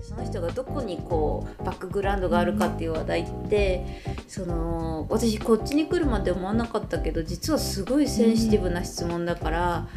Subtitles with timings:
[0.00, 9.88] ってその人がどこにこうバックグラウンドがあるかっていう話題ってその私こっちに来るまで思わなかったけど実はすごいセンシティブな質問だから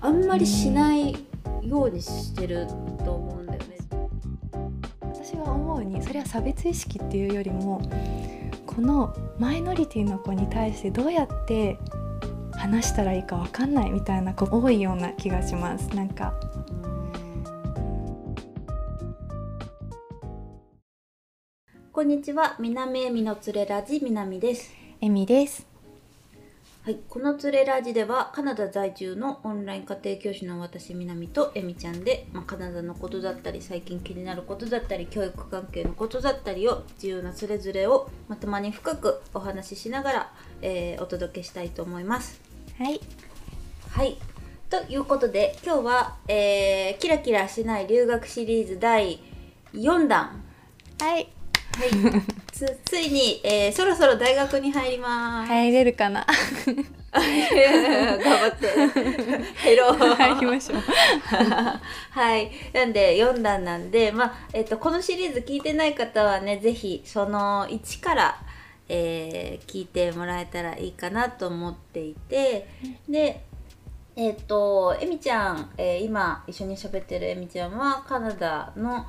[0.00, 1.12] あんまりしない
[1.62, 2.66] ようにしてる
[3.04, 3.76] と思うんだよね。
[5.02, 7.82] 私は思うにそれは差別意識っていうよりも
[8.66, 11.78] このマイノリティの子に対してどうやって
[12.52, 16.34] 話したらいいか分かんないみたいな子多いような気がしますなんか
[21.98, 22.54] こんにちは。
[22.60, 24.72] 南恵美のつれラジ南です。
[25.00, 25.66] エミです。
[26.84, 42.40] はい、このつれラジではカナダ在住のオンライン家庭教師の私南とえみちゃんで、まあ、カナダのことだったり最近気になることだったり教育関係のことだったりを自由なそれぞれを、まあ、たまに深くお話ししながら、えーお届けしたいと思います。
[42.78, 43.00] はい。
[43.90, 44.18] はい。
[44.70, 49.20] ということで今日は、えーキラキラしない留学シリーズ第
[49.74, 50.44] 4弾。
[51.00, 51.28] はいはい、
[52.52, 55.52] つついに、えーそろそろ大学に入ります。
[55.52, 56.26] 入れるかな
[57.12, 58.68] 頑張って。
[59.62, 59.96] 入ろう。
[59.96, 60.82] 入りましょう
[62.10, 62.50] はい。
[62.72, 68.38] なんで、4段なんで、まあ、えっと、このシリーズ聞いてない方はね、ぜひ、その1から、
[68.88, 72.66] えー聞いてもらえたらいいかなと思っていて、
[73.08, 73.42] で、
[74.16, 79.06] えっと、えみちゃん、えー今一緒に喋ってるえみちゃんは、カナダの、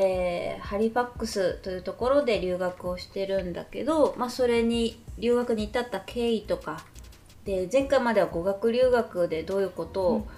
[0.00, 6.84] えーハリファックスというところで留学をしてるんだけど、まあ、それに留学に至った経緯とか
[7.44, 10.28] で前回までは語学留学でどういうことを、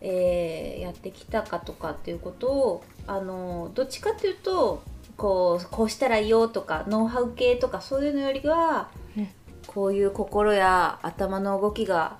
[0.00, 4.82] えーやってきたかとかっていうことをあのどっちかっていうと
[5.18, 9.28] こうこうしたらいいよとかノウハウ系とかそういうのよりは、うん
[9.66, 12.18] こういう心や頭の動きが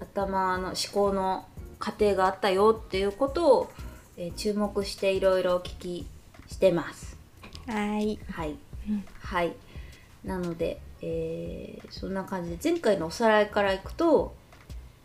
[0.00, 1.46] 頭の思考の
[1.80, 3.70] 過程があったよっていうことを、
[4.16, 6.06] えー注目していろいろお聞き
[6.48, 7.16] してます。
[7.66, 8.18] はい。
[8.30, 8.56] はい、
[8.88, 9.04] うん。
[9.20, 9.52] はい。
[10.24, 14.34] なので、えーそんな感じで前回のおさらいからいくと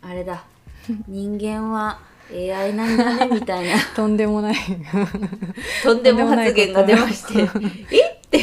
[0.02, 0.44] あれだ。
[1.08, 2.00] 人間は
[2.32, 3.76] AI なんだねみたいな。
[3.96, 4.56] とんでもない。
[5.84, 7.42] とんでも発言が出まして。
[7.92, 8.20] えっ？
[8.30, 8.38] て。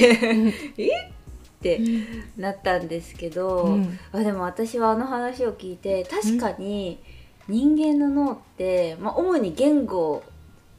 [0.77, 1.13] えっ？
[1.61, 1.81] て
[2.37, 3.99] なったんですけど、うん。
[4.13, 6.99] あでも私はあの話を聞いて確かに
[7.49, 10.23] 人間の脳って、まあ、主に言語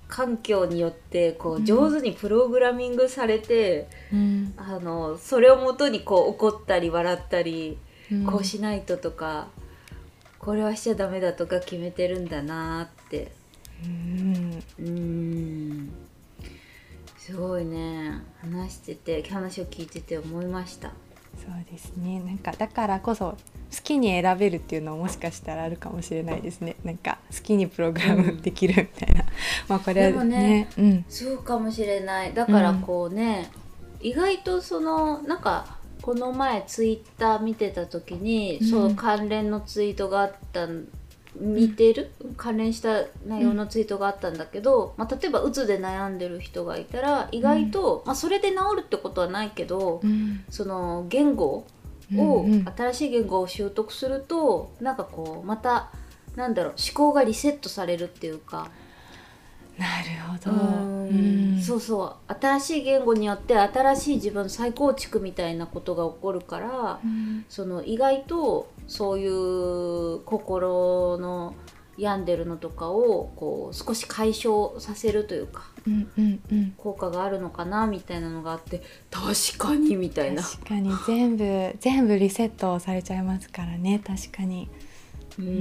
[0.10, 1.66] 環境によってこううん。
[1.66, 4.54] 上手にプログラミングされて、うん。
[4.58, 7.78] あのそれをもとにこう怒ったり笑ったり、
[8.12, 8.26] うん。
[8.26, 9.48] こうしないととか
[10.40, 13.32] これはしちゃダメだとか決めてるんだなって。
[14.80, 15.92] うん。
[17.18, 18.24] すごいね。
[18.42, 20.92] 話してて話を聞いてて思いました
[21.46, 22.20] そうですね。
[22.20, 23.38] なんかだからこそ好
[23.84, 26.76] きに選べるっていうのももしかしたらあるかもしれないですね。
[26.84, 29.24] なんか好きにプログラムできるみたいな、
[29.70, 31.06] まあこれはでもねうん。
[31.08, 32.34] そうかもしれない。
[32.34, 33.50] だからこうね、
[34.02, 38.68] 意外とそのなんかこの前ツイッター見てた時に、うん。
[38.68, 40.88] そう関連のツイートがあったん
[41.40, 50.44] 似てる、関連した内容のツイートがあったんだけど、まあ、例えばうつで悩んでる人がいたら意外と、まあ、それで治るってことはないけど、うん。
[50.50, 51.66] その言語
[52.12, 52.66] うんを、うん。
[52.76, 55.90] 新しい言語を習得するとなんかこうまた
[56.36, 58.70] なんだろう思考がリセットされるっていうか、
[59.78, 60.10] なる
[60.44, 61.62] ほど、うん。
[61.62, 62.34] そうそう。
[62.40, 67.46] 新しい言語によって新しい自分再構築みたいなことが起こるから、うん。
[67.48, 71.56] その意外とそういう心の
[71.98, 76.74] 病んでるのとかをこう少し解消させるというかうんうんうん。
[76.78, 80.42] 効果があるのかなみたいなのがあって確かにみたいな。
[80.42, 80.92] 確かに。
[81.06, 84.00] 全部全部リセットされちゃいますからね。
[84.00, 84.70] 確かに。
[85.38, 85.54] うんうん。
[85.54, 85.56] う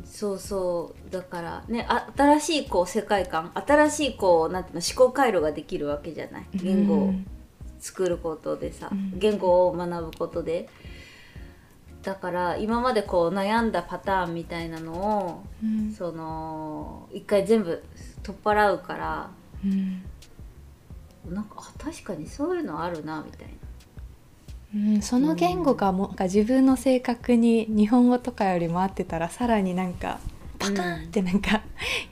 [0.00, 0.02] ん。
[0.04, 1.10] そうそう。
[1.10, 6.46] だからねあ新しいこう世界観新しいこうなんていうの思考回路ができるわけじゃない。
[6.54, 7.14] 言語を
[7.80, 9.18] 作ることでさ、うん。
[9.18, 10.68] 言語を学ぶことで
[12.08, 15.92] だから今までこう悩んだパターンみたいなのをうん。
[15.92, 17.84] その一回全部
[18.22, 19.30] 取っ払うから
[19.62, 20.02] うん。
[21.34, 23.52] なんかあ確かにそういうのあるなみたいな。
[24.74, 30.18] うん、その言語がもなんか自分の性格に日本語とかよりも合ってたらさらになんか
[30.58, 31.62] パカーンってなんか、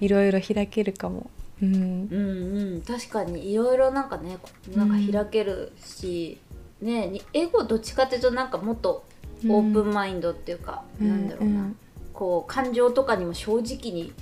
[0.00, 1.31] いろいろ開けるかも。
[1.62, 1.75] うん。
[1.75, 2.82] うんうん。
[2.82, 4.37] 確かにいろいろなんかね
[4.75, 6.38] なんか開けるし、
[6.82, 9.05] ねに英語どっちかっていうとなんかもっと
[9.44, 11.73] オープンマインドっていうか、なんだろうな、
[12.12, 14.12] こう感情とかにも正直に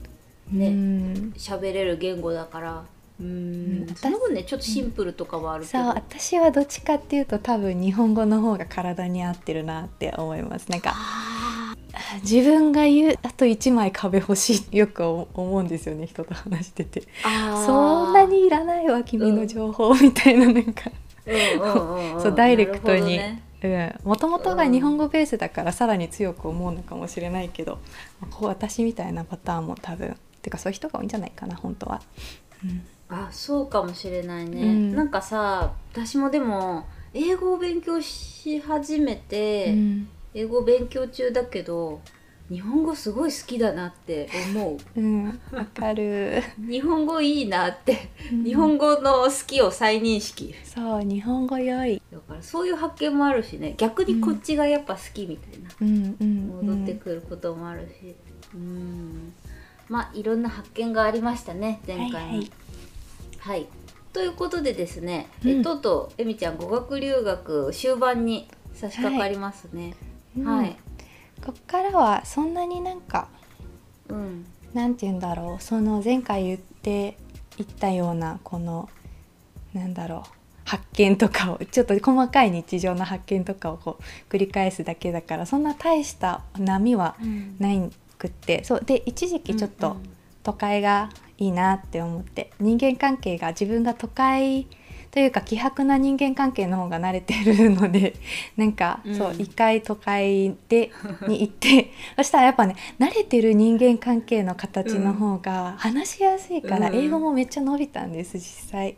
[0.53, 1.33] ねうん。
[1.37, 2.85] 喋れる言語だから。
[3.21, 3.27] うん。
[3.27, 3.95] うん。
[3.95, 10.71] その分ねちょっとシンプルとかはあるけど、そう私はどっちかっていうと多分日本語の方が体に合ってるなって思います。
[10.71, 11.75] なんかあ
[12.23, 17.05] 自分が言うあと1枚壁欲しいよく思うんですよね人と話してて。
[17.67, 20.91] そんなにいらないわ君の情報みたいななんか、
[22.21, 23.21] そうダイレクトに。
[24.05, 27.79] もともとが日本語ベースだからさらに強く思うのかもしれないけど、
[28.31, 32.03] こう私みたいなパターンも多分てかそういう人が多いんじゃないかな本当は。
[32.63, 42.01] うん、あそうかもしれないね、うん、なんかさ私もでも英語を勉強し始めて、うん、英語勉強中だけど
[42.51, 45.01] 日本語すごい好きだなって思う。
[45.01, 46.43] うんわかる。
[46.59, 50.55] 日本語いいなって、うん、日本語の好きを再認識。
[50.63, 52.03] そう日本語良い。
[52.13, 58.15] だからそういう発見もあるしね逆にこっちがやっぱ好きみたいな、うんうん、戻ってくることもあるし。
[58.55, 59.33] うん
[59.89, 62.17] まあいろんな発見がありましたね前回の。
[62.17, 62.51] はい、はい
[63.39, 63.67] はい、
[64.15, 69.95] ということでですね、うん、えとうとうえみちゃん語学留学終盤に差し掛かりますね。
[70.43, 70.77] はい、はい
[71.45, 73.29] こっからはそんなになんか、
[74.09, 77.19] うん、なんて言うんだろうその前回言って
[77.59, 78.89] いったようなこの
[79.75, 80.31] なんだろう
[80.65, 87.17] 発見とかをちょっと細かい日常の発見とかをこう繰り返すだけだからそんな大した波は
[87.59, 89.99] ないくって、うん、そうで一時期ちょっと
[90.43, 94.67] 都会がいいなって思って人間関係が自分が都会
[95.15, 98.17] というか希薄な人間関係の方が慣れてるので
[98.59, 100.91] なんか、うん、そう一回都会で
[101.29, 108.97] に行ってそしたらやっぱね慣れてる人間関係の形の方が話しやすいから、英語もめっちゃ伸びたんです実際。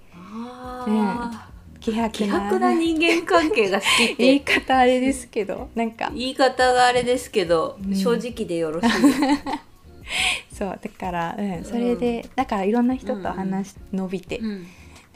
[0.86, 1.30] うん、
[1.80, 4.14] 希薄な人間関係が好きって。
[4.16, 6.10] 言い方あれですけどなんか。
[6.14, 8.88] 言い方があれですけど、うん、正直でよろしい。
[10.50, 14.40] そうだから、うん、それで、だからいろんな人と話、伸びて、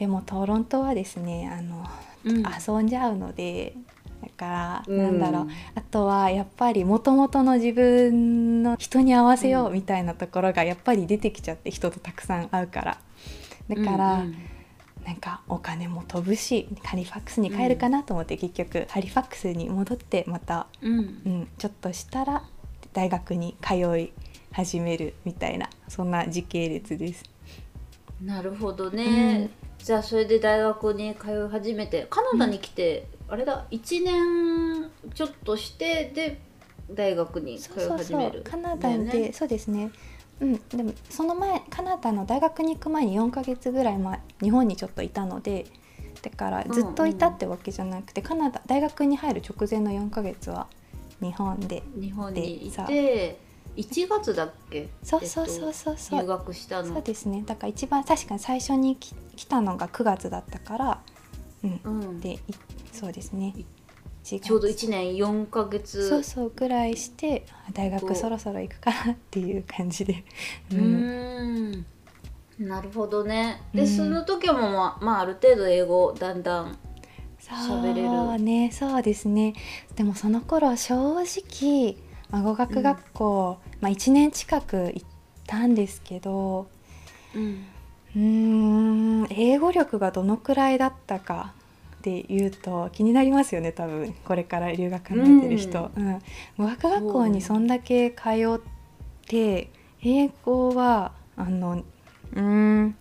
[0.01, 1.87] でもトロントはですねあの、
[2.25, 3.75] うん、遊んじゃうので
[4.23, 5.49] だから、なんだろう。
[5.75, 12.99] あとはやっぱりもともとの自分の人に合わせようみたいなところがやっぱり出てきちゃって人とたくさん会うから。
[13.69, 14.37] だから、うんうん、
[15.07, 22.43] なんかお金も飛ぶしハリファックスに帰るかなと思って、結局ハリファックスに戻ってまた、うん、うん、ちょっとしたら
[22.93, 24.13] 大学に通い
[24.53, 27.25] 始めるみたいなそんな時系列です。
[28.23, 29.49] なるほどね、
[29.83, 36.41] じゃあそれで大学に通い始めてカナダに来て、うん、あれだ1年ちょっとしてで
[36.91, 38.43] 大学に通い始める。
[38.43, 39.91] カナダで、ね、そうですね。
[40.41, 45.67] うんでもその前カナダの大学に行く前に4か月ぐらい前日本にちょっといたので
[46.23, 50.67] だからずっといたってわけじゃなくて、うんうん、カナダ大学に入る直前の4か月は
[51.21, 51.83] 日本で。
[51.95, 54.89] 日本にいて1月だっけ？
[55.03, 55.97] そうそうそうそう。
[55.97, 56.95] そう、入学したの。
[56.95, 57.43] そうですね。
[57.47, 61.01] だから一番確かに最初に来来たのが9月だったから
[61.63, 62.39] うん、うん、で
[62.93, 63.55] そうですね。
[64.23, 66.09] ちょうど1年4か月。
[66.09, 70.25] そうそうぐらいして大学そろそろ行くかなっていう感じで。
[70.73, 71.87] うん。
[72.59, 73.63] なるほどね。
[73.73, 76.79] で、うん、その時もまあ、まあ、ある程度英語だんだん
[77.41, 78.09] 喋れる。
[78.09, 78.71] そうね。
[78.71, 79.55] そうですね。
[79.97, 81.97] でもその頃正直
[82.31, 85.07] まあ、語学学校、うん、まあ、1年近く行っ
[85.47, 86.69] たんですけど
[88.15, 91.55] うん英語力がどのくらいだったか
[91.99, 95.91] っていうと気になりますよね多分これから留学考えてる人。
[95.97, 96.19] うん、うん、
[96.59, 98.23] 語学学校にそんだけ通
[98.57, 98.61] っ
[99.27, 99.71] て
[100.03, 101.85] 英語はあの
[102.35, 102.97] うん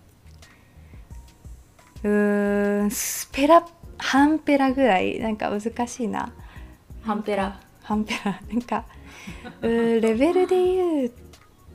[2.04, 3.66] うんスペラ
[3.98, 6.32] ハンペラぐらいなんか難しいな。
[7.02, 7.60] ハンペラ。
[7.84, 8.86] ハンペラなんか
[9.62, 11.12] レベルで言う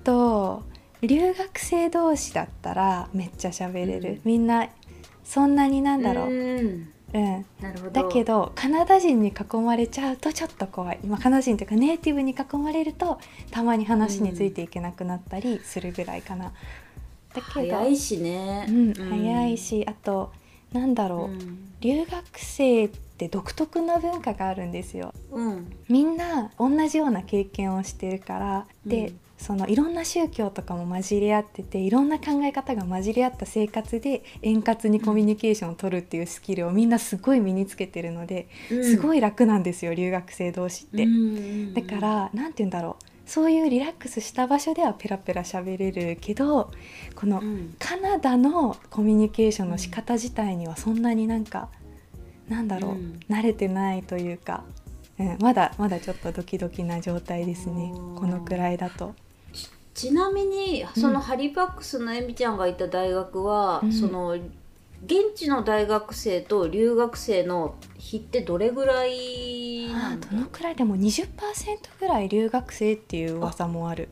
[0.02, 0.62] と
[1.02, 4.68] 留学生同士だったらめっちゃ喋れる、うん、みんな
[5.24, 16.52] そんなになんだろう、うんうん、だけどカナダ人に囲まれちゃうとちょっと怖い、まあ、カナダ人というかネイティブに囲まれるとたまに話についていけなくなったりするぐらいかな。
[17.32, 20.32] だけど早いしね、うん、早いしあと
[20.72, 25.14] なんだろう、留学生って独特な文化があるんですよ。
[25.30, 41.06] うん、みんな同じような経験をしてるから、うん、でそのいろんな宗教とかも混じり合ってていろんな考え方が混じり合った生活で円滑にコミュニケーションを取るっていうスキルをみんなすごい身につけてるので、うん、すごい楽なんですよ留学生同士って。
[41.80, 43.04] だから何て言うんだろう。
[43.26, 46.70] そういうリラックスした場所ではペラペラ喋れるけど
[47.14, 47.42] この
[47.78, 51.70] カナダのコミュニケーションの仕方自体にはそんなになんか
[52.48, 54.64] なんだろう、うん、慣れてないというか、
[55.18, 57.92] うん、まだまだちょっとドキドキな状態ですね。
[58.16, 59.14] このくらいだと。
[59.94, 69.88] ちなみにそのハリファックスのえみちゃんがいた大学は、うん、その現地の大学生と留学生の比ってどれぐらい
[70.30, 71.28] どのくらいでも20%
[72.00, 74.08] ぐらい留学生っていう噂もある。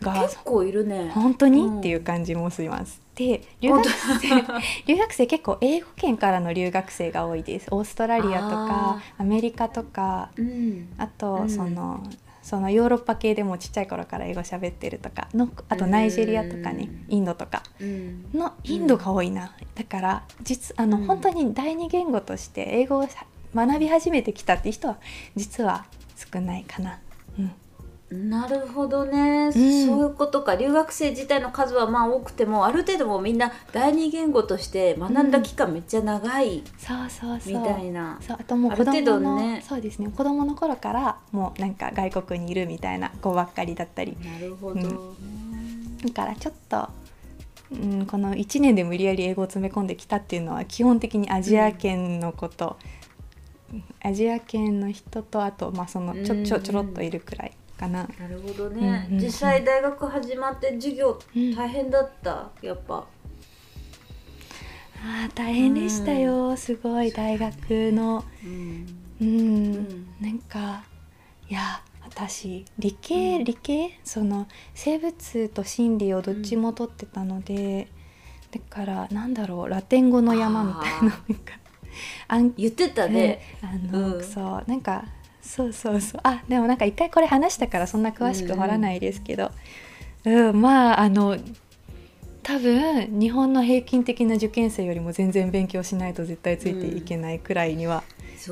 [0.00, 1.10] が結構いるね。
[1.14, 1.78] 本当に、うん。
[1.78, 3.03] っていう感じもします。
[3.14, 3.88] で留学
[4.20, 4.28] 生
[4.86, 7.68] 留学生結構英語圏からの留学生が多いです。
[7.70, 10.88] オーストラリアとかアメリカとかうん。
[10.98, 11.50] あとうん。
[11.50, 12.02] その、
[12.42, 17.16] そのヨーロッパ系でもちっちゃい頃から英語喋ってるとかのあとナイジェリアとかねうん。
[17.16, 17.62] インドとか。
[17.80, 18.26] うん。
[18.34, 21.06] のインドが多いな、だから実あの、うん。
[21.06, 23.08] 本当に第二言語として英語を
[23.54, 24.98] 学び始めてきたっていう人は
[25.36, 26.98] 実は少ないかな。
[28.14, 29.52] うんなるほどね、ん。
[29.52, 30.54] そういうことか。
[30.54, 37.58] 留学生自体の数はまあ多くてもある程度もうみんな第二言語として学んだ期間めっちゃ長いそうそうそう。
[37.58, 38.36] みたいな、そう。
[38.40, 39.64] あともう子供の、ね。
[39.66, 40.10] そうですね。
[40.14, 44.16] 子供の頃からもうなんか外国にいるみたいな子ばっかりだったり。
[44.24, 44.90] なるほど、ね。
[46.04, 46.88] だからちょっと、
[47.72, 52.76] うん、この1年で無理やり英語を詰め込んできたっていうのは基本的にアジア圏のこと、
[54.02, 58.08] アジア圏の人とあと、まあ、そのちょちょちょろっといるくらいかな。
[58.18, 59.24] なるほどね、うんうんうん。
[59.24, 61.54] 実際大学始まって授業うん。
[61.54, 62.50] 大変だった？
[62.62, 63.06] やっぱ。
[65.06, 68.24] あー大変でしたよ、すごい大学の。
[68.42, 68.86] うん。
[69.20, 70.06] うん、ん。
[70.20, 70.84] なんか
[71.48, 73.44] いや私理系、うん。
[73.44, 73.98] 理系？
[74.02, 77.88] その生物と心理をどっちも取ってたので、
[78.50, 81.22] だからなんだろうラテン語の山みたいな
[82.26, 83.12] あん言ってたね。
[83.12, 84.24] ね、あの、うん。
[84.24, 85.04] そうなんか
[85.44, 86.20] そうそうそう。
[86.24, 89.50] あでもなんか一回これ話したからそんな詳しく掘らないですけど、
[90.24, 91.36] うんまああの
[92.42, 98.04] 多分日本の平均的な受験生よりも全然勉強しないと絶対ついていけないくらいには、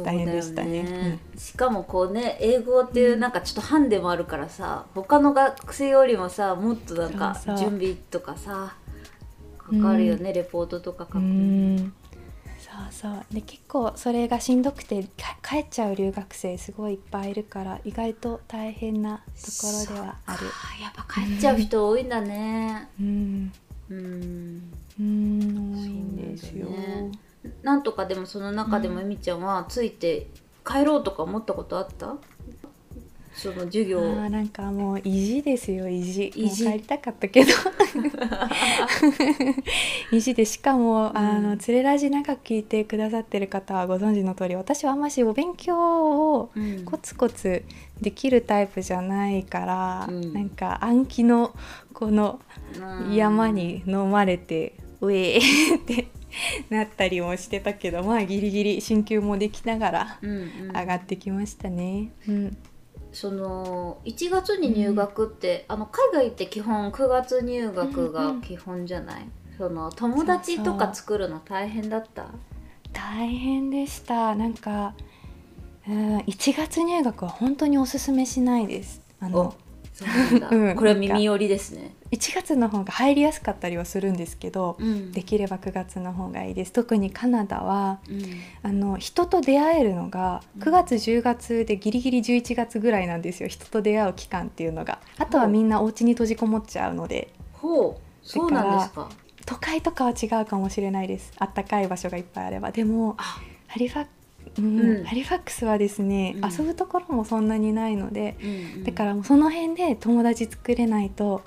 [0.02, 1.18] 大変でしたね。
[1.36, 8.76] しかもこうね英語っていうなんかちょっとハンデもあるからさ他の学生よりもさもっとなんか準備とかさ
[9.58, 11.92] かかるよね、レポートとか書くうのん
[12.92, 13.34] そうそう。
[13.34, 19.22] で結構それがしんどくてか帰っちゃう留学生すごいいっぱいいるから意外と大変なと
[19.60, 20.38] ころではある。
[20.38, 22.88] そっかやっぱ帰っちゃう人多いんだね。
[23.00, 23.52] うん。
[23.90, 24.72] うん。
[25.00, 27.10] うん多いんですよ、ね。
[27.62, 30.28] なんとかでもその中でもえみちゃんはついて
[30.64, 32.14] 帰ろうとか思ったことあった？
[33.34, 34.00] その授業。
[34.00, 36.28] あーなんかもう意地ですよ意地。
[36.28, 36.64] 意地。
[36.64, 37.50] 帰りたかったけど。
[40.12, 41.42] 意地でしかも、あうん。
[41.42, 46.84] のつれラジ長く聞いてくださってる方はご存知の通り私はあんましお勉強をうん。
[46.84, 47.64] コツコツ
[48.00, 50.32] できるタイプじゃないから、うん。
[50.32, 51.54] なんか暗記の
[51.92, 52.40] この
[52.78, 53.14] うん。
[53.14, 56.08] 山に飲まれて、うえーって
[56.70, 60.34] なったりもしてたけどまあギリギリ進級もできながらうんう
[60.72, 60.76] ん。
[60.76, 62.12] 上がってきましたね。
[62.28, 62.56] うん
[63.12, 69.28] その1月に入学って、あの海外って基本9月入学が基本じゃない、
[69.58, 72.26] その友達とか作るの大変だった？
[72.92, 74.34] 大変でした。
[74.34, 74.94] なんか、
[75.88, 79.00] うん、1月入学は本当におすすめしないです。
[79.20, 79.56] あのそ
[80.36, 85.12] うなんこれは耳寄りですね、1月の方が入りやすかったりはするんですけど、うん。
[85.12, 86.72] できれば9月の方がいいです。
[86.72, 88.24] 特にカナダはうん。
[88.62, 93.48] あの人と出会えるのが9月10月でギリギリ11月ぐらいなんですよ。
[93.48, 94.98] 人と出会う期間っていうのが。
[95.18, 97.32] あとはみんなお家に閉じこもっちゃうので。
[97.54, 98.02] ほう。
[98.22, 99.08] そうなんですか。
[99.46, 101.32] 都会とかは違うかもしれないです。
[101.38, 102.70] あったかい場所がいっぱいあれば。
[102.70, 103.40] でもあ。
[103.68, 104.21] ハリファうん
[104.58, 105.04] うん。
[105.04, 106.50] ハリファックスはですね、うん。
[106.50, 108.84] 遊ぶところもそんなにないので、うんうん。
[108.84, 111.42] だからもうその辺で友達作れないと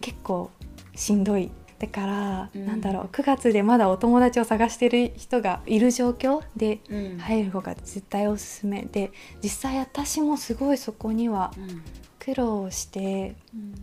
[0.00, 0.50] 結構
[0.94, 1.50] しんどい。
[1.78, 2.66] だから、うん。
[2.66, 7.18] なんだろう9月でまだお友達を探してる人がいる状況でうん。
[7.18, 8.82] 入る方が絶対おすすめ。
[8.82, 11.82] で実際私もすごいそこにはうん。
[12.18, 13.74] 苦労してうん。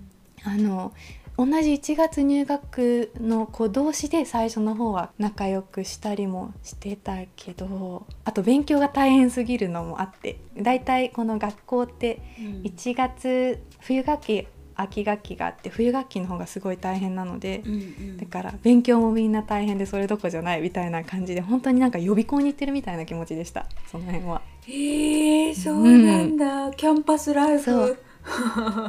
[0.46, 0.92] あの
[1.38, 18.18] 同じ1月入学の子同士で最初の方は仲良くしたりもしてたけどあと勉強が大変すぎるのもあってだいたいこの学校ってうん1月冬学期秋学期があって冬学期の方がすごい大変なのでうんうん。
[18.18, 24.42] だから勉強もみんな大変でそれどころじゃないみたいな感じで本当になんか予備校に行ってるみたいな気持ちでしたその辺は。
[24.66, 27.64] へえそうなんだ、キャンパスライフ。
[27.64, 27.98] そ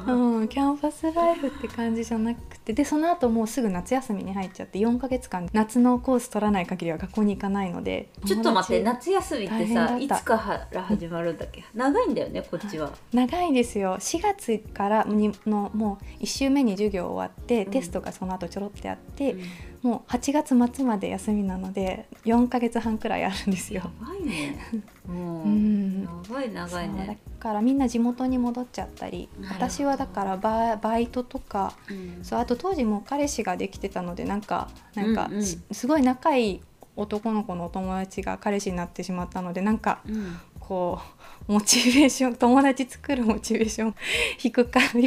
[0.07, 2.73] ううん、キャンパスライフって感じじゃなくて。
[2.73, 8.09] でその後もうすぐ夏休みに入っちゃって4ヶ月間夏のコース取らない限りは学校に行かないので。
[8.25, 11.65] ちょっと待って友夏休みってさいつから始まるんだっけ？
[11.75, 13.97] 長いんだよねこっちは、達長いですよ。
[13.99, 17.71] 4月からにのもう1週目に授業終わって、うん。
[17.71, 19.43] テストがその後ちょろってあって、うん
[19.85, 23.91] もう8月末まで休みなので4ヶ月半くらいあるんですやよ。
[24.01, 24.59] ばいね。
[25.07, 26.05] もう、うん。
[26.27, 32.25] 長い長いそうだね、からみんな地元に戻っちゃったり私はだからババイトとかうん。
[32.25, 35.45] そうあと当時も彼氏ができてたのでなんかなんか、うんうん。
[35.45, 36.61] しすごい仲いい
[36.97, 40.41] 男の子のお友達が彼氏になってしまったのでなんかうん。
[40.61, 40.99] こ
[41.49, 43.95] うモチベーション友達作るモチベーション
[44.39, 45.07] 低か低くてどう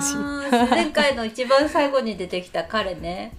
[0.00, 3.34] しあー前回の一番最後に出てきた彼ね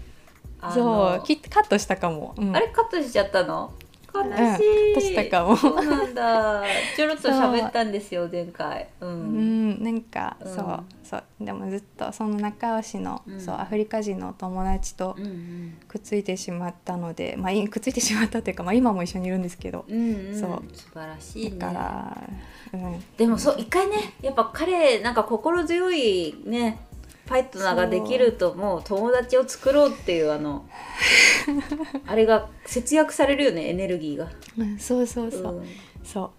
[0.74, 2.56] そうきカットしたかも、うん。
[2.56, 3.72] あれカットしちゃったの？
[4.12, 5.56] 悲しい、うんカットしたかも。
[5.56, 6.64] そうなんだ。
[6.98, 8.88] ちょろっと喋ったんですよ前回。
[9.00, 9.10] うう。
[9.10, 10.56] んん、なんか、うん。
[10.56, 11.24] そうそう。
[11.40, 13.40] でもずっとその仲良しの、うん。
[13.40, 15.16] そうアフリカ人のお友達と
[15.88, 20.40] くっついてしまったので、まあいくっついてしまったというか、まあ、今も一緒にいるんですけど、うんうん。
[20.40, 20.64] そう。
[20.74, 21.58] 素晴らしいね。
[21.60, 22.18] だから、
[22.74, 26.80] うん、でもそう一回ねやっぱ彼なんか心強いね
[27.30, 30.68] パイトナーができるともう友達を作ろうっていうあの
[32.08, 34.32] あれが節約されるよねエネルギーが。
[34.58, 35.68] うんそうそうそう、うん。
[36.04, 36.32] そ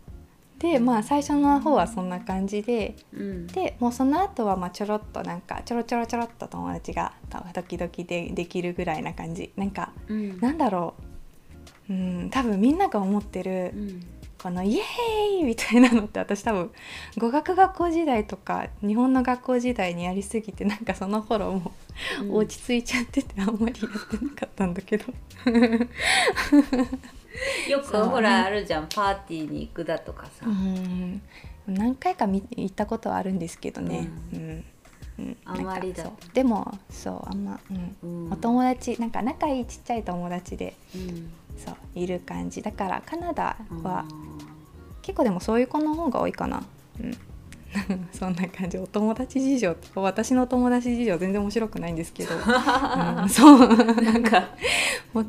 [0.59, 0.61] う。
[0.61, 3.47] でまあ最初の方はそんな感じでうん。
[3.47, 7.13] でもうその後はまあちょろっとなんかちょろちょろちょろっと友達が
[7.55, 9.53] 時々でできるぐらいな感じ。
[9.57, 10.41] なんかうん。
[10.41, 10.95] なんだろ
[11.89, 11.93] う。
[11.93, 14.07] うん多分みんなが思ってるうん
[14.43, 16.71] このイエーイみたいなのって私多分
[17.19, 21.73] 語学学校時代とか日本の学校時代にやりすぎてなんかその頃も
[22.31, 25.05] う落ち着いちゃっててあんまりやってなかったんだけど。
[27.69, 31.21] よくほらあるじゃんパーティーに行くだとかさ、うん。
[31.67, 34.65] 何回か見行ったことはあるんですけどね、ううん。
[35.19, 35.37] うん。
[35.45, 37.97] あんまりだでもそうあんま、うん。
[38.03, 38.33] うん。
[38.33, 42.63] お友達なんか仲いいちっちゃい友達でうんそういる感じ。
[42.63, 44.05] だからカナダはあ
[45.03, 46.63] 結構でもそういう子の方が多いかな。
[47.01, 47.17] うん。
[48.13, 48.79] そんな感じ。
[48.79, 52.41] お友達事情私のお友達事情全然面白くないんですけど、うん、
[53.31, 53.69] そう。
[53.69, 54.49] ーなんか
[55.13, 55.25] も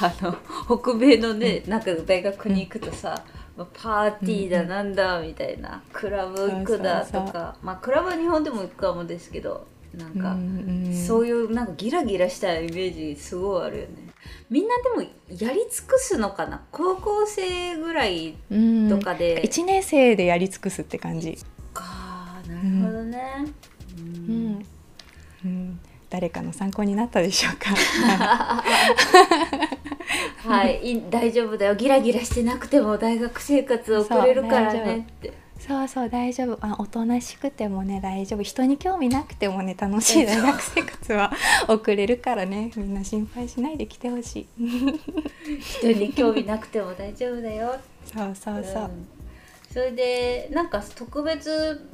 [0.00, 0.36] あの
[0.78, 3.24] 北米のね、なんか大学に行くとさ、
[3.56, 10.94] まあパーティーだなんだみたいな、クラブ行くだとかまあクラブは日本でも行くかもですけどなんか、うんうん。
[10.94, 14.07] そういうなんかギラギラしたイメージすごいあるよね
[14.50, 16.62] みんなでもやり尽くすのかな？
[16.72, 18.88] 高校生ぐらいうん。
[18.88, 21.38] とかで、1年生でやり尽くすって感じ、
[21.74, 22.42] か。
[22.46, 23.44] なるほどね、
[23.98, 24.50] ううん。
[24.52, 24.66] ん。
[25.44, 27.74] うん、誰かの参考になったでしょうか。
[30.38, 30.92] はい。
[30.92, 31.74] い大丈夫だよ。
[31.74, 36.58] ギラギラしてなくても大学生活を送れるからねってそうそう大丈夫。
[36.60, 38.42] あおとなしくてもね大丈夫。
[38.42, 41.32] 人に興味なくてもね楽しい大学生活は
[41.68, 42.70] 送れるからね。
[42.76, 44.46] みんな心配しないで来てほしい。
[45.60, 47.74] 人に興味なくても大丈夫だよ。
[48.04, 49.06] そうそうそう、ん。
[49.72, 51.86] それでなんか特別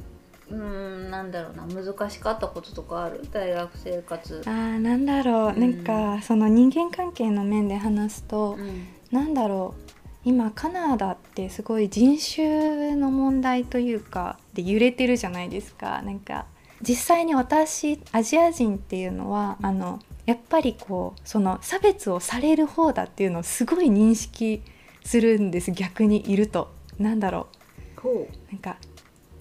[0.49, 3.21] うんなんだろうな難しかったこととかある？
[3.31, 4.41] 大学生活。
[4.45, 5.59] あーなんだろう、うん。
[5.59, 5.83] なん
[6.17, 8.87] かその人間関係の面で話すと、うん。
[9.11, 9.84] なんだろう
[10.25, 16.01] 今カナダってすごい人種の問題というかで揺れてるじゃないですか。
[16.01, 16.47] なんか
[16.81, 24.63] 実際に私アジア人っていうのはあのやっぱりこうその差別をされる方だっていうのをすごい認識
[25.03, 25.71] するんです。
[25.71, 26.73] 逆にいると。
[26.97, 27.47] なんだろ
[27.95, 28.51] ほう。
[28.51, 28.77] なんか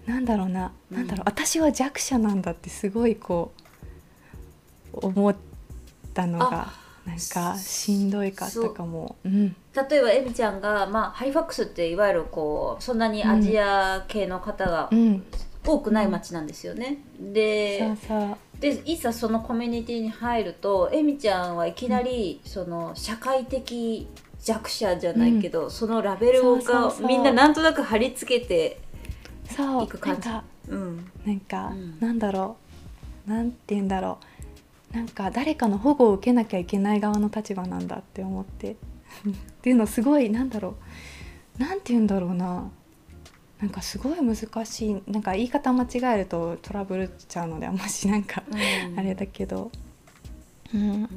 [0.07, 0.97] なんだろうな、うん。
[0.99, 1.25] なんだろう。
[1.25, 3.53] 私は弱者なんだってすごいこ
[4.93, 5.35] う思っ
[6.13, 6.73] たのが
[7.07, 9.17] なんかしんどいかったかも。
[9.25, 9.33] うん。
[9.35, 15.25] う例えばエミちゃんが、まあ、ハリファックスっていわゆるこうそんなにアジア系の方がうん、
[15.67, 16.99] 多くない町なんですよね。
[17.19, 17.97] で
[18.61, 24.07] でいざそのコミュニティに入るとエミちゃんはいきなり、その社会的
[24.41, 27.07] 弱者じゃないけど、そのラベルそうがそうそう。
[27.07, 28.81] みんななんとなく貼り付けて
[29.83, 30.29] いく感じ。
[30.29, 31.11] なんかうん。
[31.27, 31.99] なんか、うん。
[32.01, 32.57] なんだろ
[33.27, 33.31] う。
[33.31, 34.19] なんて言うんだろ
[34.93, 34.97] う。
[34.97, 38.77] なんか誰かの保護を受けなきゃいけない側の立場なんだって思って
[39.29, 40.77] っていうのすごいなんだろ
[41.59, 41.63] う。
[41.63, 42.71] なんて言うんだろうな。
[43.61, 45.03] なんかすごい難しい。
[45.11, 48.43] なんか言い方間違えるとトラブルっちゃうのであんましなんか、
[48.97, 49.71] あれだけど、
[50.75, 51.09] うん、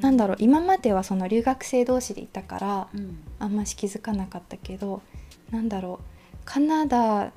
[0.00, 0.36] なんだろう。
[0.38, 3.18] 今まではその留学生同士でいたからうん。
[3.38, 5.02] あんまし気づかなかったけど
[5.50, 6.36] なんだろう。
[6.44, 7.32] カナダ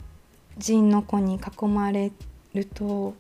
[0.58, 2.12] 人の子に囲まれ
[2.54, 3.16] ると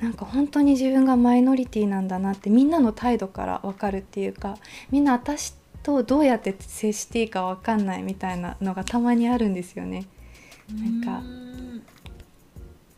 [0.00, 4.56] なんか本当に自分がマイノリティなんだなってみんなの態度から分かるっていうか
[4.90, 10.06] みんな私とどうやって接していいか分かんないみたいなのがたまにあるんですよね。
[10.68, 11.22] なんか。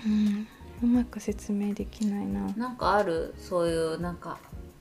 [0.04, 0.46] うん。
[0.82, 2.40] うまく説明できないな。
[2.56, 4.38] なんかあるそういうなんか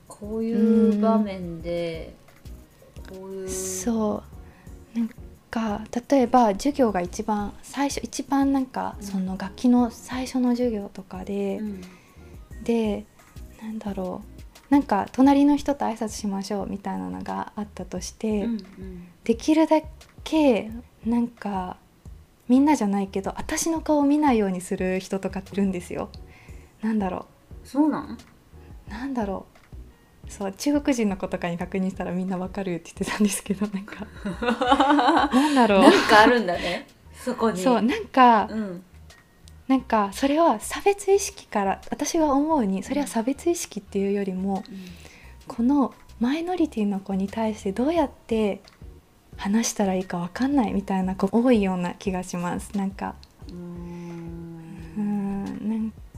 [0.08, 2.14] こういう場面で
[3.08, 3.48] こういう。
[3.48, 4.22] そ
[4.94, 4.98] う。
[4.98, 5.10] なん
[5.50, 9.06] か例えば授業が一番最初一番なんかうん。
[9.06, 11.80] その楽器の最初の授業とかで、うん。
[12.64, 13.06] で
[13.60, 14.31] なんだろう
[14.72, 18.58] なんか隣の人と挨拶しましょうみたいなのがあったとして、うん
[19.22, 19.82] できるだ
[20.24, 20.70] け
[21.04, 21.76] なんか
[22.48, 26.08] みんなじゃないけど私の顔を見ないようにする人とかいるんですよ。
[26.80, 27.26] なんだろ
[27.62, 28.18] そうなん？
[28.88, 29.44] うなんだろ
[30.26, 30.32] う。
[30.32, 34.06] そう中国人の子とかに確認したらみんなわかるって言ってたんですけどなんか。
[35.34, 35.82] なんだろう。
[35.82, 36.86] なんかあるんだね。
[37.14, 37.60] そこに。
[37.60, 38.82] そうなんかうん
[39.72, 44.64] なんかそれは差別意識から私が思うにそれは差別意識っていうよりも
[45.48, 48.60] このマイノリティの子に対してどうやって
[49.38, 52.76] 話したらいいかわかんないみたいな子多いような気がします。
[52.76, 53.14] なんか
[53.48, 54.82] うん。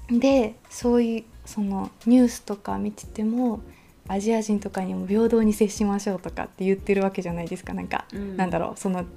[0.09, 3.61] なんでそういうそのニュースとか見てても
[4.09, 7.73] アジア人とかにも平等に接しましょうとかって言ってるわけじゃないですか。
[7.73, 8.37] なんか、うん。
[8.37, 9.11] なんだろうそのた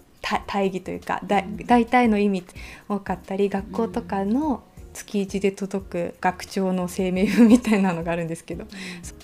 [0.45, 2.43] 大義というか大体の意味
[2.89, 4.63] 多かったり学校とかの
[4.93, 8.65] 月一で届く学長の声明文みたいなのがあるんですけど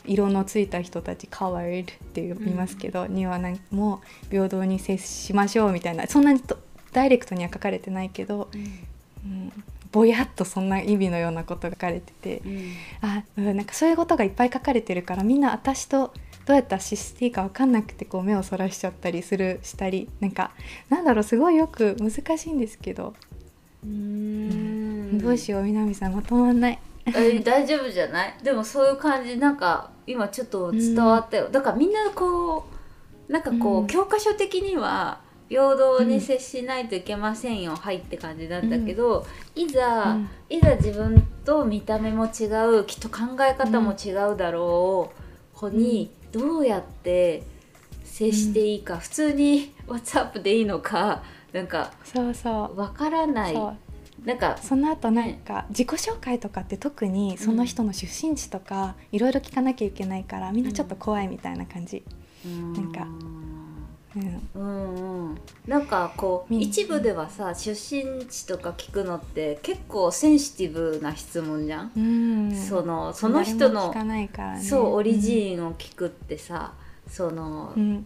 [0.05, 3.39] 色のついた人たち colored って呼びますけど、には
[3.71, 6.59] もう平等に接しましょうみたいなそんなにと
[6.91, 9.51] ダイレクトには書かれてないけど、うん、
[9.91, 12.41] ぼやっとそんな意味のようなことが書かれてて
[13.01, 16.13] あ、うん、なんかそういうことがいっぱい書かれてるからみんな私と
[16.45, 20.51] どうやって接していいか分かんなくてこう目をそらしちゃったりするしたりなんか
[20.89, 23.13] なんだろうすごいよく難しいんですけど、
[23.83, 25.17] うん。
[25.19, 26.79] どうしよう南さんまとまんない。
[27.05, 28.35] え大丈夫じゃない？
[28.43, 32.65] でもそういう感じなんか今ちょっと伝わったよ、だからみんなこ
[33.29, 33.87] うなんかこう、うん。
[33.87, 39.25] 教科書的には平等に接しないといけませんよ、はいって感じだったけど、
[39.55, 40.29] いざ、うん。
[40.49, 42.45] いざ自分と見た目も違
[42.79, 45.11] うきっと考え方も違うだろ
[45.55, 47.43] う子にどうやって
[48.03, 52.79] 接していいか、普通に WhatsApp でいいのかなんかそうそう。
[52.79, 53.55] わからない。
[54.25, 62.03] なんかその後なんか自己紹介とかって特にその人の出身地とかいろいろ聞かなきゃいけないからみんなちょっと怖いみたいな感じ、
[62.45, 63.05] なんか
[64.15, 74.61] うん、うんうん、なんかこうみ一部ではさ出身地とか聞くのって結構センシティブな質問じゃん、うん、そのその人のね。
[74.61, 76.73] そうオリジンを聞くってさ、
[77.07, 78.05] その、うん。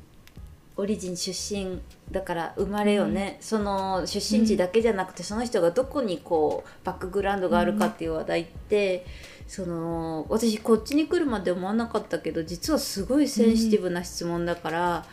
[0.80, 1.80] オリジン出身
[2.12, 9.04] だから生まれよね、その出身地だけじゃなくて、その人がどこにこうバックグラウンドがあるかっていう話題って、
[9.48, 15.06] その私こっちに来るまで思わなかったけど実はすごいセンシティブな質問だから、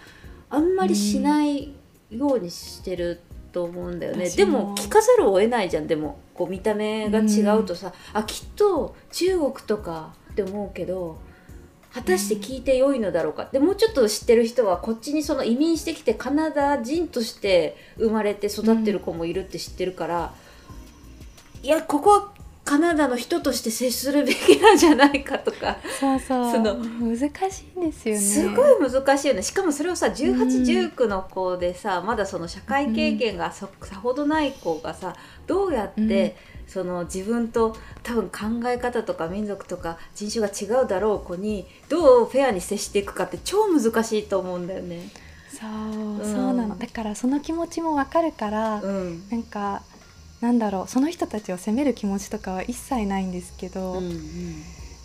[0.50, 1.72] あんまりしない
[2.10, 3.20] ようにしてる
[3.52, 5.86] と思うんだよね、私でもも聞かざるを得ないじゃん。
[5.86, 11.18] でもこう見た目が違うとさ、あきっと中国とかって思うけど
[11.92, 20.34] 果たして聞いてよいのだろうか、でもうちょっと知ってる人はこっちにその移民してきてカナダ人として生まれて育ってる子もいるって知ってるから、
[21.62, 22.33] いやここは
[22.64, 25.76] カナダの人として接するべきなんじゃないかとか。
[26.00, 26.52] そうそう。
[26.52, 27.18] その難
[27.50, 28.20] しいんですよね。
[28.20, 29.42] すごい難しいよね。
[29.42, 35.14] しかもそれをさ1819の子でさ、まだその社会経験がそさほどない子がさ
[35.46, 45.10] どうやって、その自分と多分考え方とか民族とか人種が違うだろう子にどうフェアに接していくかって超難しいと思うんだよね。
[45.50, 49.28] そう、うんそうなのだからその気持ちもわかるから、うん。
[49.28, 49.82] なんか
[50.44, 54.20] なんだろうその人たちを責める気持ちとかは一切ないんですけど、うん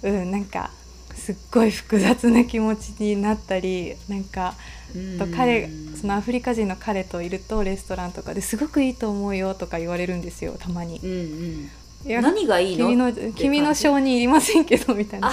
[0.03, 0.69] うん、なんか
[1.15, 4.55] すっごい複雑な気持ちになったりなんか
[4.93, 5.17] うん。
[5.17, 10.99] と彼そのアフリカ人の彼といるとレストランとかですごくいいと思うよとか言われるんですよたまに。
[10.99, 11.69] うんうん。
[12.05, 12.87] いや何がいいの？
[12.87, 15.31] 君の君の承認いりませんけどみたいな。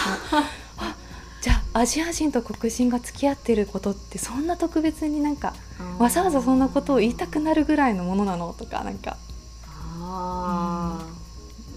[1.41, 5.55] じゃあアジア人と黒人が付き合ってることってそんな特別になんか
[5.99, 9.17] わざわざそんなことを言いたくなるぐらいのものなのとかなんか
[10.07, 11.01] あ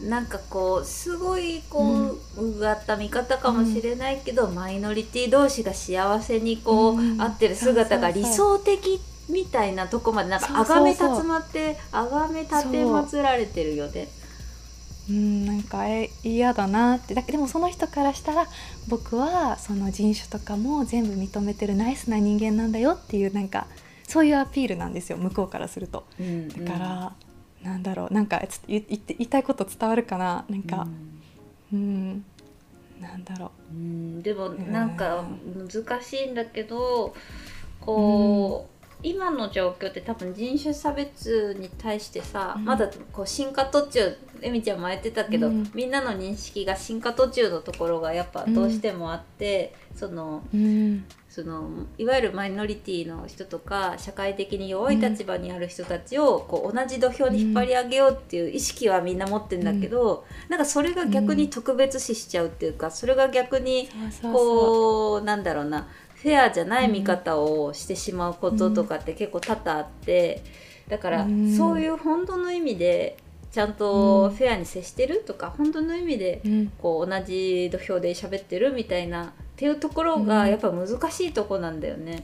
[0.03, 0.09] ー。
[0.09, 10.75] なんかこうすごいこう、うがった見方かもしれないけど、マイノリティ同士が幸せにこう、うん合ってる姿が理想的みたいなとこまでなんかそうそうそう。
[10.77, 14.07] 崇めたつまって崇め立てまつられてるよね。
[15.09, 17.13] うんなんかえ嫌だなって。
[17.13, 18.47] だけでもその人からしたら
[18.87, 23.67] 僕はその人種とかも全部認めてるナイスな人間なんだよっていうなんか
[24.07, 26.05] そういうアピールなんですよ向こうからすると。
[26.19, 26.47] うん。
[26.47, 27.13] だから、
[27.63, 30.87] なんだろうなんかつ言言って言いたいこと伝わるかななんか。
[31.71, 32.25] うん、
[32.99, 33.75] なんだろう。
[33.75, 33.81] んう
[34.19, 34.23] ん。
[34.23, 35.23] でもなんか
[35.55, 37.13] 難しいんだけど
[37.81, 42.65] こう、今の状況って多分人種差別に対してさ、うん。
[42.65, 45.71] まだこう進化途中エミちゃんも言ってたけど、うん。
[45.73, 63.89] みんなの認識が進化途中のところがやっぱどうしてもあって、そのう、うん、そのいわゆるマイノリティの人とか社会的に弱い立場にある人たちをこう同じ土俵に引っ張り上げようっていう意識はみんな持ってんだけど、なんかそれが逆に特別視しちゃうっていうかそれが逆に
[64.23, 70.43] こうなんだろうなフェアじゃない見方をしてしまうこととかって結構多々あって
[70.89, 71.55] だからうん。
[71.55, 73.17] そういう本当の意味で
[73.51, 76.71] ちゃんとフェアに接してるとか本当の意味でうん。
[76.81, 80.49] こう同じ土俵で喋ってるみたいなっていうところがうん。
[80.49, 82.23] やっぱ難しいとこなんだよね。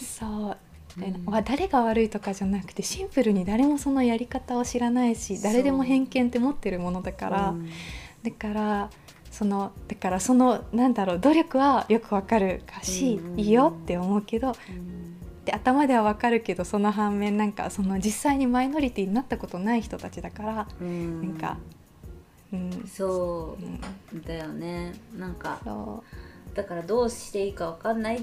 [0.00, 0.56] そう。
[1.00, 1.32] えうん。
[1.32, 7.70] わ誰が悪いとかじゃなくてシンプルに誰もそのやり方を知らないし誰でも偏見って持ってるものだから、うん。
[8.24, 8.90] だから
[9.30, 15.44] そのだからそのなんだろう努力はよくわかるかし、うんいいよって思うけどうん。
[15.44, 21.28] で頭ではわかるけどその反面なんかその実際にマイノリティになったことない人たちだから、うん。
[21.28, 21.58] なんか
[22.52, 23.64] うん、そう。
[23.64, 24.18] ん。
[24.18, 24.94] うだよね。
[25.16, 26.02] なんかそ
[26.56, 28.22] だからどうしていいかわかんないっ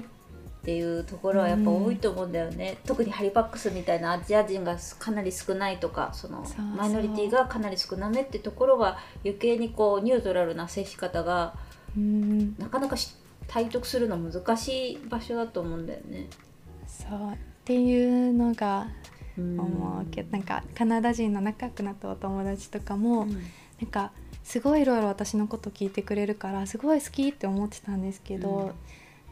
[0.64, 6.44] ていうところはやっぱ多いと思うんだよね、特にハリパックスみたいなアジア人がかなり少ないとかその
[6.76, 11.54] マイノリティがかなり少なめってところは余計にこうニュートラルな接し方が
[11.96, 13.14] う、うん、なかなかし
[13.46, 16.28] 体得するの難しい場所だと思うんだよね。
[16.86, 18.88] そうっていうのが
[19.36, 19.60] うん。
[19.60, 23.32] 思うけど、なんかカナダ人の仲良くなったお友達とかも、うん。
[23.32, 23.38] な
[23.88, 24.12] んか
[24.44, 28.72] すごいいろいろ私のこと聞いてくれるからすごい好きって思ってたんですけど、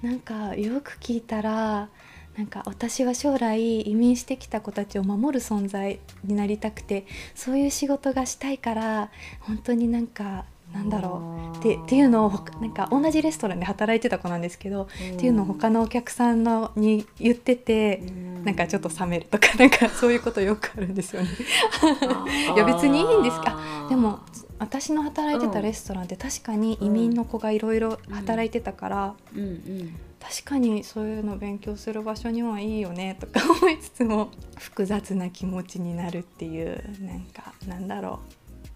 [0.02, 1.88] なんかよく聞いたら
[2.36, 14.86] なんか私は将来移民してきた子たちを守る存在になりたくてそういう仕事がしたいから本当になんかなんだろうってっていうのをなんか同じレストランで働いてた子なんですけど、っ
[15.18, 17.98] ていうのを他のお客さんのに言ってて、
[18.42, 21.28] なんかちょっと冷めるとかなんかそういうことよくあるんですよね。
[22.56, 23.36] いや別にいいんです。
[23.40, 24.20] かでも
[24.62, 29.40] 私の働いてたレストランって確かに移民の子がいろいろ働いてたから、うん。
[29.40, 38.20] うん確かにそういうの勉強する場所にはいいよねとか思いつつも複雑な気持ちになるっていうなんかなんだろ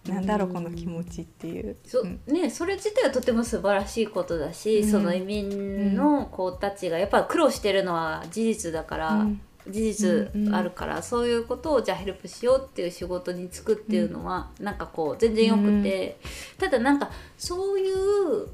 [0.07, 0.11] う。
[0.11, 0.55] なんだろううん。
[0.55, 1.77] この気持ちっていう。
[1.87, 2.21] そうん。
[2.27, 4.91] ね、それ自体はとても素晴らしいことだし、うん。
[4.91, 16.19] その移民の子たちがやっぱ苦労してるのは事実だから、うん事実あるから、そういうことをじゃあヘルプしようっていう仕事に就くっていうのは、なんかこう全然よくて、
[16.59, 18.49] ただなんかそういう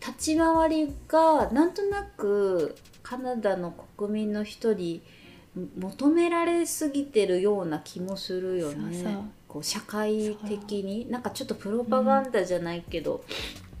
[0.00, 5.02] 立ち回りがなんとなくカナダの国民の一人
[5.78, 8.94] 求められすぎてるような気もするよね。
[8.96, 9.22] そうそう。
[9.48, 11.10] こう社会的に。
[11.10, 13.24] なんかちょっとプロパガンダじゃないけど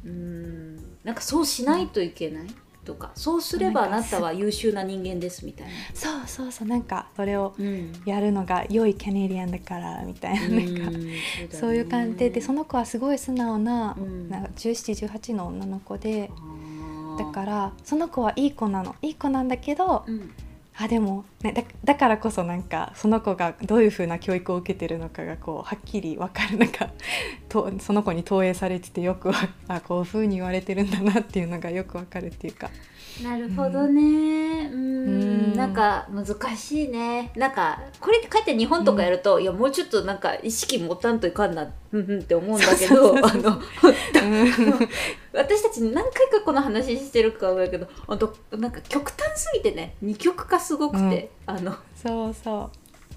[0.04, 0.76] うん。
[1.04, 2.46] なんかそうしないといけない
[2.88, 5.72] とかそうすればあなたは優秀な人間ですみたいな。
[5.92, 7.92] そうそうそうなんかそれをうん。
[8.06, 11.56] やるのが良いキャネリアンだからみたいななんか。
[11.56, 14.30] そういう感じででその子はすごい素直な,、うん。
[14.30, 16.30] なんか1718の女の子で
[17.18, 18.96] だら、からその子はいい子なの。
[19.02, 20.32] いい子なんだけどうん。
[20.80, 26.90] あでも、ね、だだからこそなんかその子がどういう風な教育を受けてるのかがこうはっきり分かるなんか
[27.48, 29.34] とその子に投影されててよくわ
[29.68, 32.70] あこういう風に言われてるんだなっていうのがよく分かるっていうか。
[33.22, 34.70] なるほどね。
[34.72, 34.78] うん。
[34.78, 35.10] う
[35.52, 35.56] ん。
[35.56, 37.32] なんか難しいね。
[37.36, 43.60] なんかこれって書いて日本とかやると、いやもうちょっとなんか意識持たんといかんなうんうんって思うんだけどあの
[45.32, 52.70] 私たち何回かこの話してるかだけど本当なんか極端すぎてね二極化すごくて、あのそうそ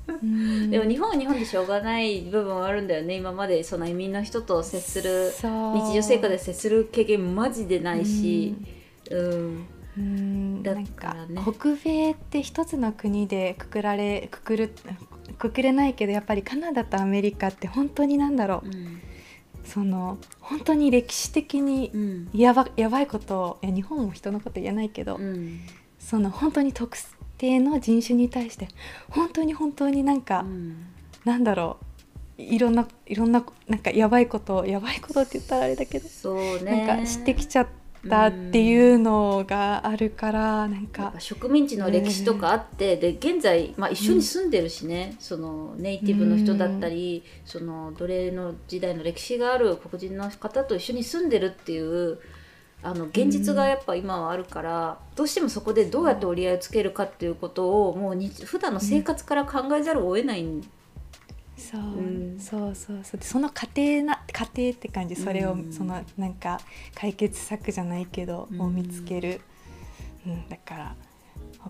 [0.07, 0.13] う。
[0.13, 0.69] うん。
[0.69, 3.63] でも日本は日本でしょうがない部分はあるんだよね今まで。
[3.63, 8.55] その移民の人と接する日常生活で接する経験マジでないし、
[9.09, 9.67] うん。
[9.97, 10.63] うん。
[10.63, 14.73] だなんかね北米って一つの国でくくられくくる
[15.37, 19.01] くくれないけどやっぱりカナダとアメリカって本当になんだろう、うん。
[19.63, 22.29] その本当に歴史的にうん。
[22.33, 25.61] やばやばいことをいや日本も人のこと言えないけど、うん。
[25.99, 26.97] その本当に特
[27.41, 28.67] 定の人種に対して
[29.09, 30.85] 本当に本当になんか、うん
[31.23, 31.77] なんだろ
[32.39, 37.67] ういろんないろんななんかやばいことやばいことって言ったらあれだけど、そうねなんか知ってきちゃっ
[38.09, 52.17] たっていうのがあるから、なんやっか植民地の歴史とかあって、で現在、まあ、一緒に住んでるしね、そのネイティブの人だったり、その奴隷の時代の歴史がある黒人の方と一緒に住んでるっていう
[52.83, 60.61] あの現実がやっぱ今はあるから、どうしてもそこでどうやって折り合いをつけるかっていうことをもう日普段の生活から考えざるを得ないん
[61.57, 62.39] そう、うん。
[62.39, 63.19] そうそうそう。
[63.19, 65.15] でその過程な過程って感じ。
[65.15, 65.71] それを、うん。
[65.71, 66.59] そのなんか
[66.95, 68.61] 解決策じゃないけど、うん。
[68.61, 69.41] を見つける、
[70.25, 70.95] うん、だから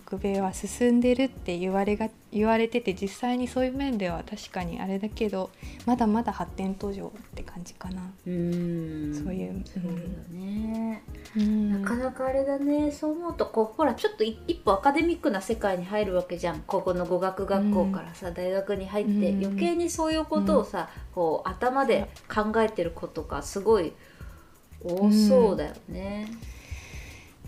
[0.06, 5.50] 北米は進んでるって言われが言われてて実際にそういう面では確かにあれだけど
[5.86, 8.02] まだまだ発展途上って感じかな。
[8.26, 9.14] うん。
[9.14, 9.64] そういう。
[9.66, 9.90] そうだ
[10.32, 11.04] ね、
[11.36, 11.82] うん。
[11.82, 12.92] なかなかあれだね。
[12.92, 16.62] そう思うとこうほらちょっとい一歩アカデミックな世界に入るわけじゃん。
[16.62, 19.46] ここの語学学校からさ、大学に入って、うん。
[19.46, 23.94] 余計にそういうことをさ、こう頭で考えてることがすごい
[24.84, 26.28] 多そうだよね。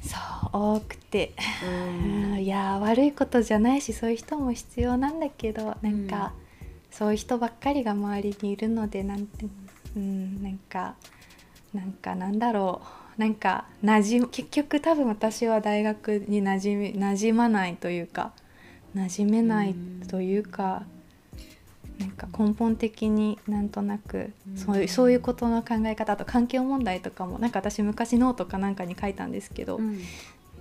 [0.04, 0.18] そ
[0.54, 2.34] う多くて、うん。
[2.34, 6.34] う んいや悪いことじゃないしそういう人も必要なんだけどなんか、
[6.92, 9.48] そういう人ばっかりが周りにいるのでなんて、
[9.96, 10.96] うん、なんか
[11.74, 12.82] なんかなんだろ
[13.18, 18.32] なんか馴染結局多分私は大学に馴染み馴染まないというか
[18.96, 19.76] 馴染めない
[20.08, 20.84] というか、
[22.00, 30.00] なんか根本的になんとなくそういうそういうことの考え方と環境問題とかもなんか私昔ノートかなんかに書いたんですけど、うん。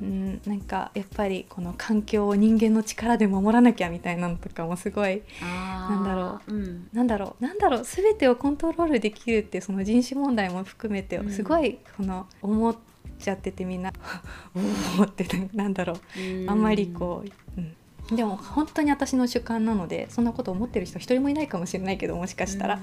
[0.00, 6.52] うん、なんかやっぱりこの環境を人間の力で守らなきゃみたいなのとかもすごいなんだろう。
[6.52, 6.88] ん。
[6.92, 7.44] なんだろう。
[7.44, 7.84] なんだろう。
[7.84, 11.30] 全てをコントロールできるってその人種問題も含めてうん。
[11.30, 12.76] すごいこの思っ
[13.18, 13.92] ちゃっててみんな
[14.98, 15.96] おおってななんだろう。
[16.48, 17.22] あんまりこ
[17.56, 17.76] う、うん、
[18.16, 22.82] でも本当に私の主観なのでそんなこと思ってる人一人もいないかもしれないけどもしかしたら、うん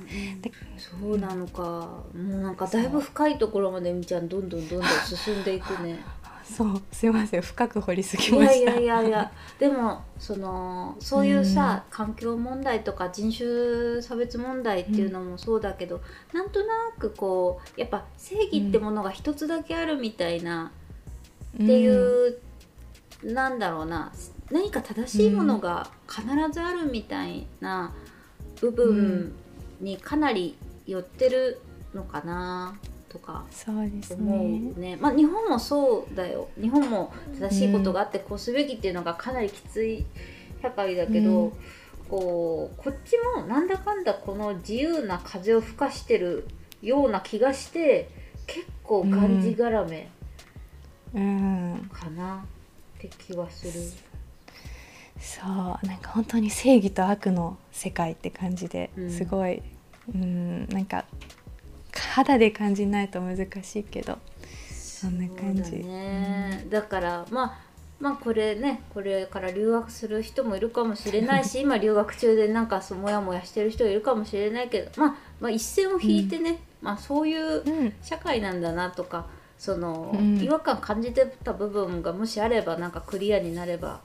[0.80, 1.62] そうなのか。
[1.62, 6.00] もうなんかだいぶ深いところまでみちゃんどんどんどんどん進んでいくね。
[6.44, 7.42] そうすいません。
[7.42, 8.72] 深く掘りすぎました。
[8.72, 16.02] やいやいや でもそのそういうさ、環境問題とか人種差別問題っていうのもそうだけど、
[16.34, 20.72] なんとなくこうやっぱ正義ってものが一つだけあるみたいな、
[21.56, 22.40] っていう、
[23.24, 24.12] なんだろうな
[24.52, 27.94] 何か正しいものが必ずあるみたいな
[28.62, 29.34] 部分
[29.80, 31.62] にかなり寄ってる
[31.94, 32.78] のかな
[33.10, 34.98] とかそうです思ねうね。
[35.00, 36.50] まあ日本もそうだよ。
[36.60, 40.06] 日本も正しいことがあってこうすべきっていうのがかなりきつい
[40.62, 41.54] 社会だけど、うん。
[42.10, 46.48] こうこっちもなんだかんだこの自由な風を吹かしてる
[46.82, 48.10] ような気がして
[48.48, 50.10] 結構がんじがらめ
[51.14, 51.90] うん。
[51.94, 52.44] かな
[52.98, 54.09] って気はする。
[55.20, 59.12] そうなんか本当に正義と悪の世界って感じでうん。
[59.12, 59.62] すごい、
[60.14, 61.06] うん、なんか
[61.94, 64.18] 肌で感じないと難しいけど
[64.72, 65.64] そんな感じ。
[65.64, 67.58] そうだね、だからまあ
[68.00, 77.94] まあこれねこれから留学する人もいるかもしれないし 今留学中でなんかそうモヤモヤしてる人いるかもしれないけど、まあ、まあ一線を引いてね、まあそういううん。
[78.02, 79.28] 社会なんだなとか
[79.58, 80.42] その、うん。
[80.42, 84.02] 違和感感じてた部分がもしあればなんかクリアになれば、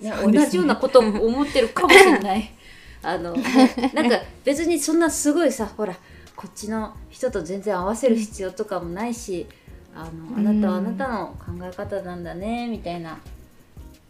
[0.00, 2.52] ね同じようなことを思ってるかもしれない。
[3.02, 5.94] あのねなんか別にそんなすごいさほら
[6.34, 9.46] こっちの人と全然合わせる必要とかもないし、
[9.94, 13.18] あのあなたはあなたの考え方なんだねみたいな、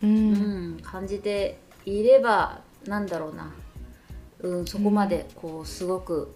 [0.03, 3.53] ううんん、感じていればなんだろうな、
[4.40, 6.35] うん、そこまでこうすごく、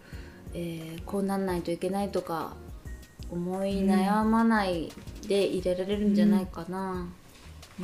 [0.54, 2.54] えーこうなんないといけないとか
[3.30, 4.92] 思い悩まない
[5.26, 7.08] でいられるんじゃないかな。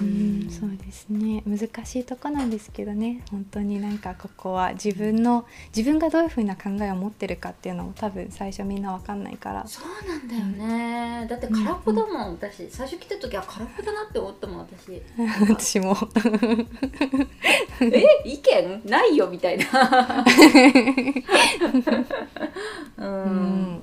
[0.00, 1.42] うんうんそうですね。
[1.46, 3.22] 難しいとこなんですけどね。
[3.30, 9.66] 本当になんかここは自分の自分がどういうふうな考えを持ってるかっていうのも多分最初みんなわかんないから。
[9.66, 15.02] そうなんだよね、だって空っぽだもん、私最初来た時は空っぽだなって思ったもん私。
[15.48, 15.96] 私も。
[17.80, 20.24] え意見ないよみたいな。
[22.96, 23.82] うん、うん。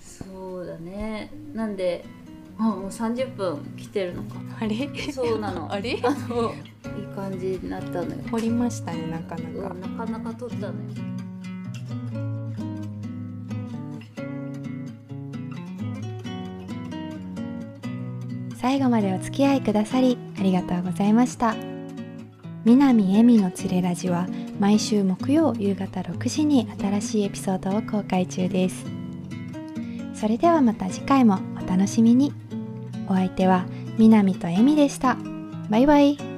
[0.00, 1.30] そうだね。
[1.54, 2.04] なんで
[2.58, 4.36] あもう30分来てるのか。
[4.60, 4.88] あれ？
[5.12, 5.70] そうなの。
[5.72, 6.00] あれ？
[6.02, 9.74] あのいい感じになったのよ、掘りましたねなかなか。
[9.74, 10.72] うん、なかなか撮ったのよ。
[18.56, 21.56] 最後までお付き合いくださりありがとうございました。
[22.64, 24.28] 南恵美のつれラジは
[24.60, 28.84] 毎週木曜夕方6時に新しいエピソードを公開中です。
[30.14, 32.32] それではまた次回もお楽しみに
[33.08, 33.66] お相手は
[33.98, 35.16] 南とえみでした。
[35.70, 36.31] バイバイ。